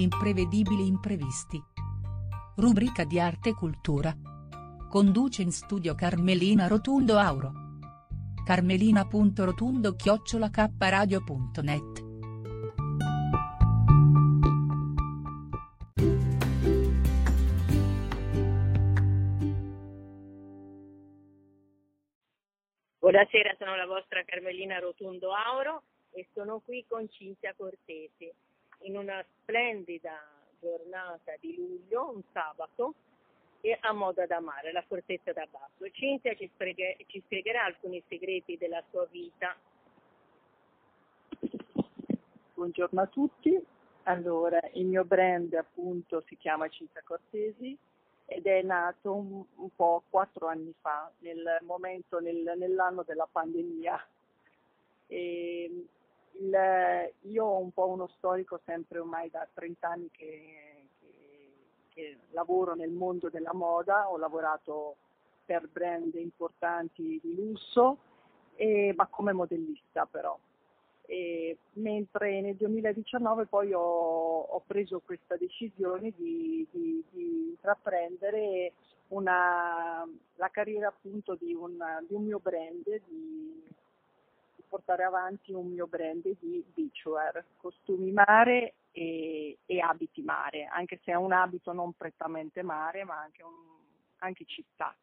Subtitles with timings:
[0.00, 1.62] Imprevedibili imprevisti.
[2.56, 4.16] Rubrica di arte e cultura.
[4.88, 7.52] Conduce in studio Carmelina Rotundo Auro.
[8.42, 9.94] Carmelina.rotundo
[22.98, 25.82] Buonasera, sono la vostra Carmelina Rotundo Auro
[26.12, 28.32] e sono qui con Cinzia Cortesi
[28.82, 30.22] in una splendida
[30.60, 32.94] giornata di luglio, un sabato,
[33.80, 35.90] a Moda da Mare, la fortezza da basso.
[35.90, 39.54] Cinzia ci, spieghe, ci spiegherà alcuni segreti della sua vita.
[42.54, 43.58] Buongiorno a tutti.
[44.04, 47.76] Allora, il mio brand appunto si chiama Cinzia Cortesi
[48.24, 54.06] ed è nato un, un po' quattro anni fa, nel momento, nel, nell'anno della pandemia.
[55.06, 55.79] E
[56.50, 61.52] il, io ho un po' uno storico sempre ormai da 30 anni che, che,
[61.88, 64.96] che lavoro nel mondo della moda, ho lavorato
[65.44, 67.98] per brand importanti di lusso,
[68.56, 70.38] e, ma come modellista però.
[71.06, 78.72] E, mentre nel 2019 poi ho, ho preso questa decisione di, di, di intraprendere
[79.08, 83.69] una, la carriera appunto di, una, di un mio brand, di,
[84.70, 91.10] portare avanti un mio brand di beachwear, costumi mare e, e, abiti mare, anche se
[91.10, 93.50] è un abito non prettamente mare ma anche, un,
[94.18, 94.96] anche città.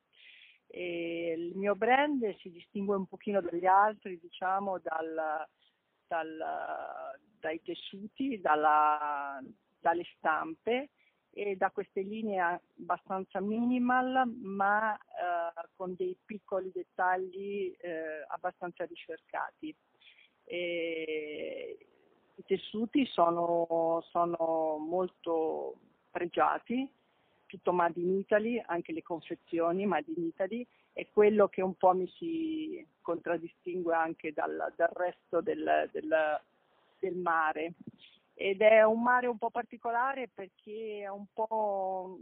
[0.67, 5.45] E il mio brand si distingue un pochino dagli altri, diciamo, dal,
[6.07, 9.41] dal, dai tessuti, dalla,
[9.79, 10.91] dalle stampe
[11.31, 19.75] e da queste linee abbastanza minimal ma eh, con dei piccoli dettagli eh, abbastanza ricercati.
[20.43, 21.77] E
[22.35, 25.75] I tessuti sono, sono molto
[26.11, 26.89] pregiati,
[27.47, 30.67] tutto Made in Italy, anche le confezioni Made in Italy
[30.97, 36.41] è quello che un po' mi si contraddistingue anche dal, dal resto del, del,
[36.99, 37.73] del, mare.
[38.33, 42.17] Ed è un mare un po' particolare perché è un po',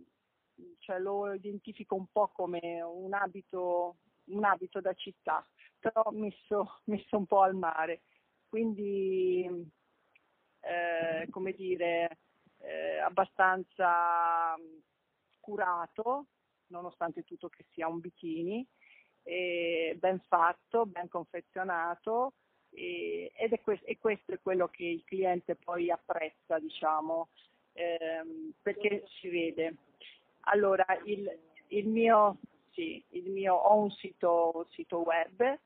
[0.80, 5.46] cioè lo identifico un po' come un abito, un abito da città,
[5.80, 8.02] però messo, messo un po' al mare.
[8.48, 9.46] Quindi,
[10.62, 12.20] eh, come dire,
[12.60, 14.56] eh, abbastanza
[15.40, 16.28] curato,
[16.68, 18.66] nonostante tutto che sia un bikini,
[19.26, 22.34] ben fatto, ben confezionato
[22.76, 27.30] ed è questo, e questo, è quello che il cliente poi apprezza, diciamo,
[27.74, 29.76] ehm, perché si vede.
[30.46, 31.28] Allora, il,
[31.68, 32.38] il, mio,
[32.72, 35.60] sì, il mio, ho un sito, sito web eh,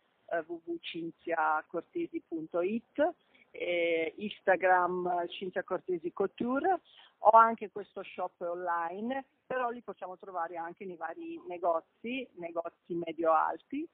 [0.45, 3.13] www.cinziacortesi.it
[3.51, 6.81] eh, Instagram Cinzia Cortesi Couture,
[7.19, 13.87] ho anche questo shop online, però li possiamo trovare anche nei vari negozi, negozi medio-alti,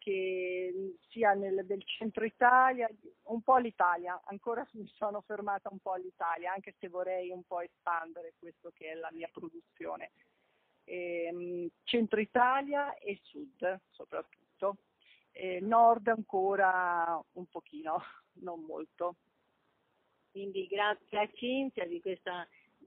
[0.00, 2.88] che sia nel, del centro Italia,
[3.24, 7.60] un po' l'Italia, ancora mi sono fermata un po' all'Italia, anche se vorrei un po'
[7.60, 10.12] espandere questo che è la mia produzione.
[10.84, 14.78] Ehm, centro Italia e sud soprattutto
[15.32, 18.02] eh, nord ancora un pochino,
[18.40, 19.16] non molto.
[20.30, 22.00] Quindi grazie a Cinzia di,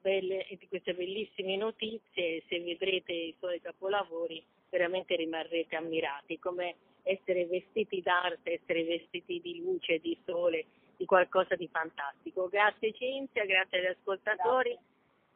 [0.01, 7.45] belle, di queste bellissime notizie, se vedrete i suoi capolavori veramente rimarrete ammirati, come essere
[7.45, 10.65] vestiti d'arte, essere vestiti di luce, di sole,
[10.97, 12.47] di qualcosa di fantastico.
[12.47, 14.87] Grazie Cinzia, grazie agli ascoltatori, grazie.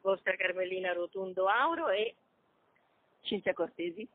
[0.02, 2.16] vostra Carmelina Rotundo Auro e
[3.22, 4.08] Cinzia Cortesi.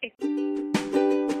[0.00, 1.40] E...